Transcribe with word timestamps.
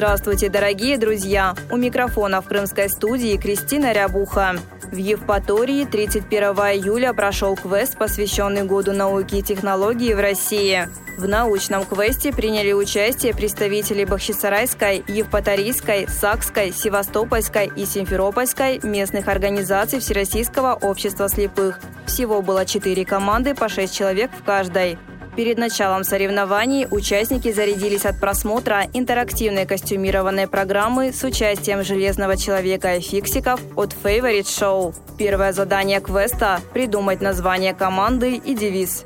Здравствуйте, 0.00 0.48
дорогие 0.48 0.96
друзья! 0.96 1.54
У 1.70 1.76
микрофона 1.76 2.40
в 2.40 2.46
крымской 2.46 2.88
студии 2.88 3.36
Кристина 3.36 3.92
Рябуха. 3.92 4.56
В 4.90 4.96
Евпатории 4.96 5.84
31 5.84 6.42
июля 6.72 7.12
прошел 7.12 7.54
квест, 7.54 7.98
посвященный 7.98 8.62
Году 8.62 8.92
науки 8.94 9.34
и 9.34 9.42
технологий 9.42 10.14
в 10.14 10.18
России. 10.18 10.88
В 11.18 11.28
научном 11.28 11.84
квесте 11.84 12.32
приняли 12.32 12.72
участие 12.72 13.34
представители 13.34 14.06
Бахчисарайской, 14.06 15.04
Евпаторийской, 15.06 16.08
Сакской, 16.08 16.72
Севастопольской 16.72 17.70
и 17.76 17.84
Симферопольской 17.84 18.80
местных 18.82 19.28
организаций 19.28 20.00
Всероссийского 20.00 20.78
общества 20.80 21.28
слепых. 21.28 21.78
Всего 22.06 22.40
было 22.40 22.64
четыре 22.64 23.04
команды 23.04 23.54
по 23.54 23.68
шесть 23.68 23.94
человек 23.94 24.30
в 24.32 24.42
каждой. 24.44 24.96
Перед 25.36 25.58
началом 25.58 26.04
соревнований 26.04 26.86
участники 26.90 27.52
зарядились 27.52 28.04
от 28.04 28.18
просмотра 28.18 28.86
интерактивной 28.92 29.64
костюмированной 29.64 30.48
программы 30.48 31.12
с 31.12 31.22
участием 31.22 31.84
Железного 31.84 32.36
Человека 32.36 32.96
и 32.96 33.00
Фиксиков 33.00 33.60
от 33.76 33.94
Favorite 33.94 34.42
Show. 34.42 34.94
Первое 35.16 35.52
задание 35.52 36.00
квеста– 36.00 36.60
придумать 36.72 37.20
название 37.20 37.74
команды 37.74 38.34
и 38.34 38.54
девиз. 38.54 39.04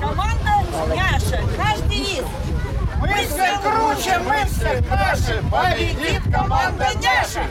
Команда 0.00 0.64
Няша, 0.94 1.40
наш 1.58 1.78
девиз. 1.90 2.24
Мы 3.00 3.08
все 3.26 3.58
круче, 3.62 4.18
мы 4.26 4.36
все 4.46 4.82
наши, 4.90 5.42
победит 5.50 6.22
команда 6.32 6.88
Няши. 7.00 7.42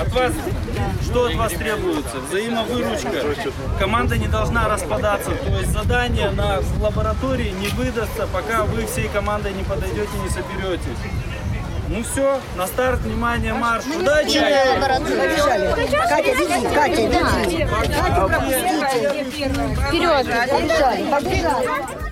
От 0.00 0.12
вас 0.12 0.32
что 1.02 1.24
от 1.24 1.34
вас 1.34 1.52
требуется? 1.52 2.18
Взаимовыручка. 2.28 3.52
Команда 3.78 4.16
не 4.16 4.28
должна 4.28 4.68
распадаться. 4.68 5.30
То 5.30 5.50
есть 5.58 5.72
задание 5.72 6.30
на 6.30 6.60
лаборатории 6.80 7.50
не 7.50 7.68
выдастся, 7.68 8.28
пока 8.32 8.64
вы 8.64 8.86
всей 8.86 9.08
командой 9.08 9.52
не 9.52 9.64
подойдете, 9.64 10.10
не 10.22 10.28
соберетесь. 10.28 10.98
Ну 11.88 12.04
все, 12.04 12.40
на 12.56 12.68
старт, 12.68 13.00
внимание, 13.00 13.52
марш. 13.52 13.84
Удачи! 13.86 14.38
Катя, 16.08 16.32
веди, 16.34 16.68
Катя, 16.72 17.02
веди. 17.02 17.66
Катя, 17.66 18.28
пропустите. 18.28 19.24
Вперед, 19.88 20.26
побежали, 20.48 21.10
побежали. 21.10 22.09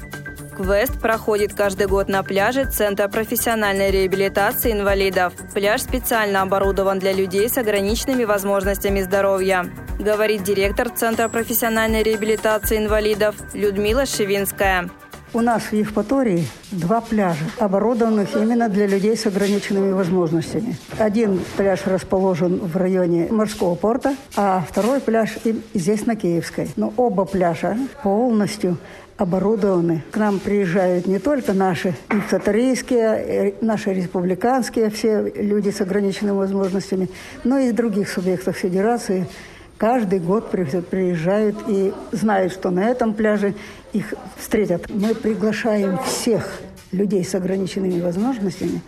Квест 0.58 0.98
проходит 1.00 1.54
каждый 1.54 1.86
год 1.86 2.08
на 2.08 2.24
пляже 2.24 2.64
Центра 2.64 3.06
профессиональной 3.06 3.92
реабилитации 3.92 4.72
инвалидов. 4.72 5.32
Пляж 5.54 5.82
специально 5.82 6.42
оборудован 6.42 6.98
для 6.98 7.12
людей 7.12 7.48
с 7.48 7.56
ограниченными 7.58 8.24
возможностями 8.24 9.00
здоровья. 9.02 9.66
Говорит 10.00 10.42
директор 10.42 10.90
Центра 10.90 11.28
профессиональной 11.28 12.02
реабилитации 12.02 12.76
инвалидов 12.76 13.36
Людмила 13.54 14.04
Шевинская. 14.04 14.90
У 15.32 15.42
нас 15.42 15.64
в 15.64 15.74
Евпатории 15.74 16.48
два 16.72 17.02
пляжа, 17.02 17.44
оборудованных 17.58 18.34
именно 18.34 18.68
для 18.68 18.86
людей 18.86 19.16
с 19.16 19.26
ограниченными 19.26 19.92
возможностями. 19.92 20.76
Один 20.98 21.40
пляж 21.56 21.80
расположен 21.84 22.58
в 22.58 22.76
районе 22.76 23.28
морского 23.30 23.74
порта, 23.74 24.16
а 24.34 24.64
второй 24.66 25.00
пляж 25.00 25.36
здесь 25.74 26.06
на 26.06 26.16
Киевской. 26.16 26.68
Но 26.76 26.92
оба 26.96 27.26
пляжа 27.26 27.76
полностью 28.02 28.78
оборудованы. 29.18 30.02
К 30.10 30.16
нам 30.16 30.38
приезжают 30.38 31.06
не 31.06 31.18
только 31.18 31.52
наши 31.52 31.94
евпаторийские, 32.10 33.02
э, 33.02 33.52
наши 33.60 33.92
республиканские, 33.92 34.88
все 34.88 35.30
люди 35.36 35.68
с 35.70 35.82
ограниченными 35.82 36.36
возможностями, 36.36 37.10
но 37.44 37.58
и 37.58 37.66
из 37.66 37.72
других 37.74 38.08
субъектов 38.08 38.56
федерации– 38.56 39.26
каждый 39.78 40.18
год 40.18 40.50
приезжают 40.50 41.56
и 41.68 41.94
знают, 42.12 42.52
что 42.52 42.70
на 42.70 42.90
этом 42.90 43.14
пляже 43.14 43.54
их 43.92 44.12
встретят. 44.36 44.90
Мы 44.90 45.14
приглашаем 45.14 45.98
всех 46.04 46.60
людей 46.92 47.24
с 47.24 47.34
ограниченными 47.34 48.00
возможностями 48.00 48.82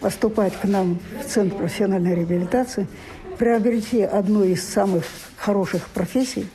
поступать 0.00 0.52
к 0.60 0.64
нам 0.64 0.98
в 1.24 1.28
Центр 1.28 1.56
профессиональной 1.56 2.14
реабилитации, 2.14 2.86
приобрести 3.38 4.02
одну 4.02 4.44
из 4.44 4.62
самых 4.68 5.04
хороших 5.36 5.88
профессий, 5.88 6.46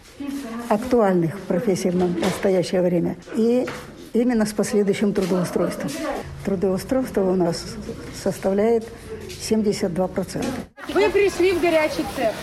актуальных 0.70 1.40
профессий 1.42 1.90
в 1.90 2.20
настоящее 2.20 2.82
время, 2.82 3.16
и 3.36 3.68
именно 4.14 4.46
с 4.46 4.54
последующим 4.54 5.14
трудоустройством. 5.14 5.90
Трудоустройство 6.46 7.22
у 7.22 7.36
нас 7.36 7.64
составляет 8.22 8.88
72%. 9.50 10.46
Вы 10.94 11.10
пришли 11.10 11.52
в 11.54 11.62
горячий 11.62 12.06
цех. 12.16 12.34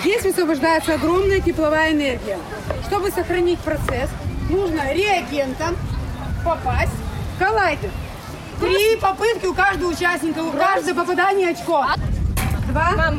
Здесь 0.00 0.22
высвобождается 0.22 0.94
огромная 0.94 1.40
тепловая 1.40 1.92
энергия. 1.92 2.38
Чтобы 2.86 3.10
сохранить 3.10 3.58
процесс, 3.60 4.10
нужно 4.50 4.92
реагентом 4.92 5.76
попасть 6.44 6.92
в 7.34 7.38
коллайдер. 7.38 7.90
Три 8.60 8.96
попытки 9.00 9.46
у 9.46 9.54
каждого 9.54 9.90
участника, 9.90 10.38
у 10.40 10.50
каждого 10.52 11.00
попадания 11.00 11.50
очко. 11.50 11.84
Два. 12.68 13.14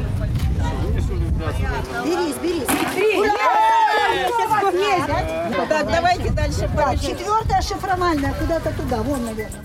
Берись, 2.04 2.36
берись. 2.42 2.64
Три. 2.96 3.15
Так, 5.76 5.92
давайте 5.92 6.30
дальше. 6.32 6.70
Так, 6.76 7.00
четвертая 7.00 7.62
шифровальная, 7.62 8.34
куда-то 8.34 8.72
туда, 8.72 8.98
вон, 9.04 9.26
наверное. 9.26 9.60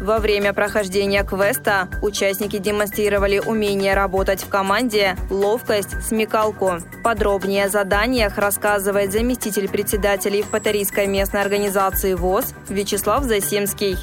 Во 0.00 0.20
время 0.20 0.54
прохождения 0.54 1.22
квеста 1.24 1.88
участники 2.02 2.58
демонстрировали 2.58 3.38
умение 3.38 3.94
работать 3.94 4.42
в 4.42 4.48
команде, 4.48 5.16
ловкость, 5.28 6.02
смекалку. 6.06 6.78
Подробнее 7.02 7.64
о 7.64 7.68
заданиях 7.68 8.38
рассказывает 8.38 9.12
заместитель 9.12 9.68
председателя 9.68 10.38
Евпаторийской 10.38 11.06
местной 11.08 11.42
организации 11.42 12.14
ВОЗ 12.14 12.54
Вячеслав 12.68 13.24
Засимский. 13.24 13.98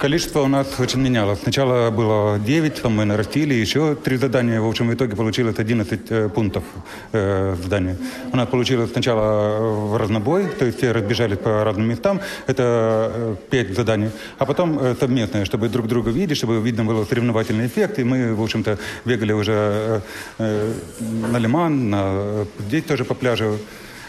Количество 0.00 0.40
у 0.40 0.48
нас 0.48 0.66
очень 0.80 1.00
менялось. 1.00 1.40
Сначала 1.42 1.90
было 1.90 2.38
9, 2.38 2.76
потом 2.76 2.96
мы 2.96 3.04
нарастили, 3.04 3.52
еще 3.52 3.94
три 3.94 4.16
задания. 4.16 4.58
В 4.58 4.66
общем, 4.66 4.88
в 4.88 4.94
итоге 4.94 5.14
получилось 5.14 5.56
11 5.58 6.00
э, 6.08 6.28
пунктов 6.30 6.64
э, 7.12 7.54
задания. 7.62 7.98
У 8.32 8.36
нас 8.36 8.48
получилось 8.48 8.92
сначала 8.92 9.58
э, 9.58 9.90
в 9.90 9.96
разнобой, 9.98 10.46
то 10.58 10.64
есть 10.64 10.78
все 10.78 10.92
разбежались 10.92 11.36
по 11.36 11.64
разным 11.64 11.86
местам. 11.86 12.22
Это 12.46 13.36
5 13.50 13.76
заданий. 13.76 14.08
А 14.38 14.46
потом 14.46 14.80
совместное, 14.98 15.44
чтобы 15.44 15.68
друг 15.68 15.86
друга 15.86 16.10
видеть, 16.10 16.38
чтобы 16.38 16.62
видно 16.62 16.86
было 16.86 17.04
соревновательный 17.04 17.66
эффект. 17.66 17.98
И 17.98 18.04
мы, 18.04 18.34
в 18.34 18.42
общем-то, 18.42 18.78
бегали 19.04 19.32
уже 19.32 20.00
на 20.38 21.38
Лиман, 21.38 21.90
на, 21.90 22.46
здесь 22.58 22.84
тоже 22.84 23.04
по 23.04 23.12
пляжу. 23.12 23.58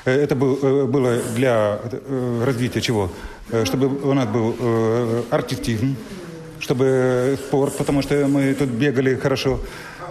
Это 0.06 0.36
был, 0.36 0.88
было 0.88 1.18
для 1.36 1.80
развития 2.46 2.82
чего? 2.82 3.12
Э, 3.52 3.66
чтобы 3.66 3.88
у 3.88 4.14
нас 4.14 4.28
был 4.28 4.56
э, 4.60 5.24
артистизм, 5.30 5.96
чтобы 6.60 7.38
спорт, 7.48 7.78
потому 7.78 8.02
что 8.02 8.28
мы 8.28 8.54
тут 8.54 8.70
бегали 8.70 9.16
хорошо, 9.16 9.60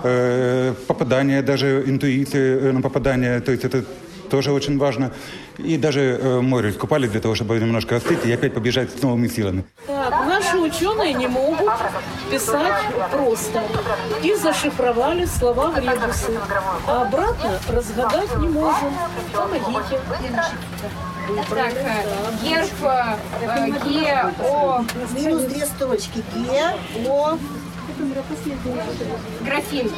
э, 0.03 0.75
попадание, 0.87 1.43
даже 1.43 1.83
интуиции 1.87 2.71
на 2.73 2.83
попадание, 2.83 3.41
то 3.41 3.53
есть 3.53 3.65
это 3.65 3.84
тоже 4.31 4.53
очень 4.53 4.79
важно. 4.79 5.11
И 5.59 5.76
даже 5.76 6.00
э, 6.00 6.41
море 6.41 6.70
искупались 6.70 7.11
для 7.11 7.20
того, 7.20 7.35
чтобы 7.35 7.59
немножко 7.59 7.97
остыть 7.97 8.25
и 8.26 8.32
опять 8.32 8.55
побежать 8.55 8.91
с 8.91 9.03
новыми 9.03 9.29
силами. 9.29 9.64
Так, 9.87 10.19
наши 10.50 10.58
ученые 10.58 11.14
не 11.14 11.26
могут 11.26 11.70
писать 12.31 12.85
просто. 13.11 13.62
И 14.23 14.35
зашифровали 14.35 15.25
слова 15.25 15.70
в 15.70 15.79
ребусы. 15.79 16.38
А 16.87 17.02
обратно 17.02 17.58
разгадать 17.69 18.37
не 18.38 18.49
можем. 18.49 18.93
Помогите. 19.32 20.00
Так, 21.49 21.73
герб 22.43 22.69
э, 22.82 23.70
Г, 23.85 24.32
О... 24.43 24.85
Минус 25.12 25.43
две 25.43 25.64
строчки. 25.64 26.25
Г, 26.35 26.75
О... 27.08 27.38
Графин. 29.43 29.93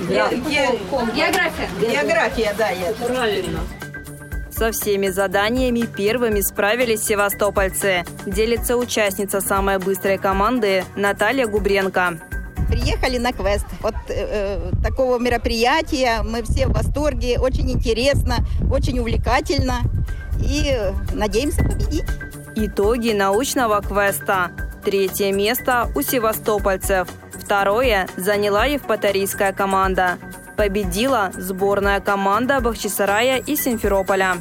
География. 0.00 1.68
География, 1.80 2.54
да, 2.58 2.70
я. 2.70 2.92
Правильно. 3.06 3.60
Со 4.60 4.72
всеми 4.72 5.08
заданиями 5.08 5.86
первыми 5.86 6.42
справились 6.42 7.02
севастопольцы. 7.02 8.04
Делится 8.26 8.76
участница 8.76 9.40
самой 9.40 9.78
быстрой 9.78 10.18
команды 10.18 10.84
Наталья 10.96 11.46
Губренко. 11.46 12.18
Приехали 12.68 13.16
на 13.16 13.32
квест. 13.32 13.64
Вот 13.80 13.94
э, 14.08 14.12
э, 14.12 14.72
такого 14.82 15.18
мероприятия 15.18 16.20
мы 16.22 16.42
все 16.42 16.66
в 16.66 16.72
восторге. 16.72 17.38
Очень 17.40 17.70
интересно, 17.70 18.44
очень 18.70 18.98
увлекательно. 18.98 19.76
и 20.38 20.76
надеемся 21.14 21.64
победить. 21.64 22.04
Итоги 22.54 23.12
научного 23.12 23.80
квеста. 23.80 24.50
Третье 24.84 25.32
место 25.32 25.90
у 25.94 26.02
севастопольцев. 26.02 27.08
Второе 27.32 28.08
заняла 28.18 28.66
Евпаторийская 28.66 29.54
команда. 29.54 30.18
Победила 30.60 31.30
сборная 31.32 32.00
команда 32.00 32.60
Бахчисарая 32.60 33.38
и 33.38 33.56
Симферополя. 33.56 34.36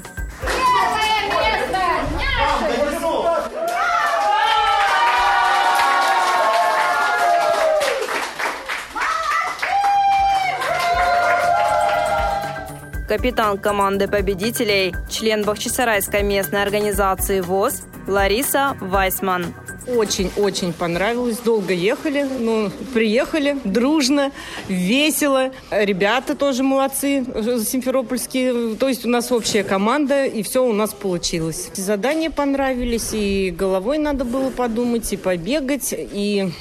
Капитан 13.08 13.58
команды 13.58 14.10
победителей, 14.10 14.94
член 15.10 15.46
Бахчисарайской 15.46 16.24
местной 16.24 16.62
организации 16.62 17.40
ВОЗ 17.40 17.84
Лариса 18.08 18.76
Вайсман. 18.82 19.54
Очень-очень 19.96 20.74
понравилось. 20.74 21.38
Долго 21.40 21.74
ехали, 21.74 22.28
но 22.40 22.72
приехали 22.94 23.58
дружно, 23.64 24.32
весело. 24.68 25.52
Ребята 25.72 26.36
тоже 26.36 26.64
молодцы, 26.64 27.26
симферопольские. 27.66 28.76
То 28.76 28.88
есть 28.88 29.06
у 29.06 29.10
нас 29.10 29.32
общая 29.32 29.64
команда, 29.64 30.26
и 30.26 30.44
все 30.44 30.66
у 30.66 30.74
нас 30.74 30.94
получилось. 30.94 31.70
Задания 31.74 32.30
понравились, 32.30 33.10
и 33.14 33.54
головой 33.56 33.98
надо 33.98 34.26
было 34.26 34.50
подумать, 34.50 35.12
и 35.14 35.18
побегать, 35.18 35.94
и 35.94 36.52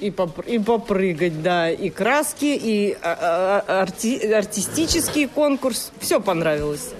и, 0.00 0.10
поп 0.10 0.40
и 0.46 0.58
попрыгать, 0.58 1.42
да, 1.42 1.70
и 1.70 1.90
краски, 1.90 2.58
и 2.60 2.96
а, 3.02 3.62
а, 3.68 3.82
арти 3.82 4.32
артистический 4.32 5.26
конкурс. 5.26 5.92
Все 6.00 6.20
понравилось. 6.20 6.90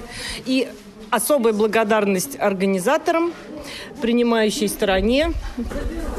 И 0.44 0.68
особая 1.10 1.52
благодарность 1.52 2.38
организаторам, 2.38 3.32
принимающей 4.00 4.68
стороне 4.68 5.32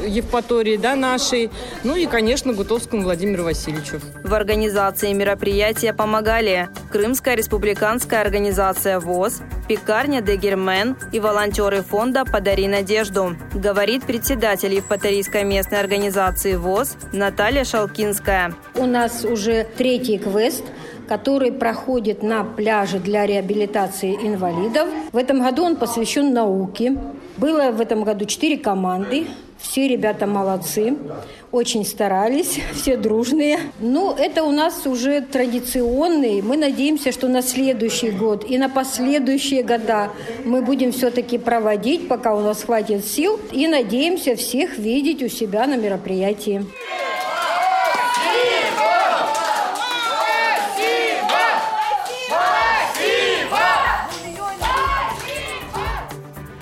Евпатории, 0.04 0.76
да, 0.76 0.94
нашей, 0.94 1.50
ну 1.84 1.96
и, 1.96 2.06
конечно, 2.06 2.52
Гутовскому 2.52 3.02
Владимиру 3.02 3.44
Васильевичу. 3.44 4.00
В 4.24 4.34
организации 4.34 5.12
мероприятия 5.12 5.92
помогали 5.92 6.68
Крымская 6.90 7.34
республиканская 7.34 8.20
организация 8.20 9.00
ВОЗ, 9.00 9.42
пекарня 9.68 10.20
Дегермен 10.20 10.96
и 11.12 11.20
волонтеры 11.20 11.82
фонда 11.82 12.24
«Подари 12.24 12.68
надежду», 12.68 13.36
говорит 13.54 14.04
председатель 14.04 14.74
Евпаторийской 14.74 15.44
местной 15.44 15.80
организации 15.80 16.56
ВОЗ 16.56 16.96
Наталья 17.12 17.64
Шалкинская. 17.64 18.54
У 18.74 18.86
нас 18.86 19.24
уже 19.24 19.66
третий 19.76 20.18
квест– 20.18 20.64
который 21.12 21.52
проходит 21.52 22.22
на 22.22 22.42
пляже 22.42 22.98
для 22.98 23.26
реабилитации 23.26 24.14
инвалидов. 24.14 24.88
В 25.12 25.18
этом 25.18 25.42
году 25.42 25.62
он 25.62 25.76
посвящен 25.76 26.32
науке. 26.32 26.96
Было 27.36 27.70
в 27.70 27.82
этом 27.82 28.02
году 28.02 28.24
четыре 28.24 28.56
команды. 28.56 29.26
Все 29.58 29.88
ребята 29.88 30.26
молодцы, 30.26 30.96
очень 31.52 31.84
старались, 31.84 32.60
все 32.72 32.96
дружные. 32.96 33.58
Ну, 33.78 34.14
это 34.14 34.42
у 34.42 34.52
нас 34.52 34.86
уже 34.86 35.20
традиционный. 35.20 36.40
Мы 36.40 36.56
надеемся, 36.56 37.12
что 37.12 37.28
на 37.28 37.42
следующий 37.42 38.10
год 38.10 38.48
и 38.48 38.56
на 38.56 38.70
последующие 38.70 39.62
года 39.62 40.08
мы 40.46 40.62
будем 40.62 40.92
все-таки 40.92 41.36
проводить, 41.36 42.08
пока 42.08 42.34
у 42.34 42.40
нас 42.40 42.64
хватит 42.64 43.04
сил. 43.04 43.38
И 43.52 43.68
надеемся 43.68 44.34
всех 44.34 44.78
видеть 44.78 45.22
у 45.22 45.28
себя 45.28 45.66
на 45.66 45.76
мероприятии. 45.76 46.64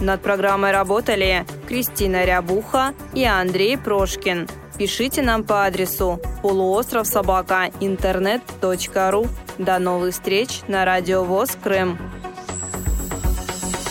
Над 0.00 0.22
программой 0.22 0.72
работали 0.72 1.44
Кристина 1.68 2.24
Рябуха 2.24 2.94
и 3.14 3.24
Андрей 3.24 3.76
Прошкин. 3.76 4.48
Пишите 4.78 5.20
нам 5.20 5.44
по 5.44 5.66
адресу 5.66 6.18
полуостров 6.40 7.06
собака 7.06 7.70
интернет.ру. 7.80 9.26
До 9.58 9.78
новых 9.78 10.14
встреч 10.14 10.62
на 10.68 10.86
Радио 10.86 11.22
ВОЗ 11.22 11.50
Крым. 11.62 11.98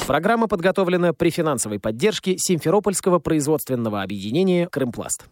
Программа 0.07 0.47
подготовлена 0.47 1.13
при 1.13 1.29
финансовой 1.29 1.79
поддержке 1.79 2.35
Симферопольского 2.39 3.19
производственного 3.19 4.01
объединения 4.01 4.67
«Крымпласт». 4.67 5.25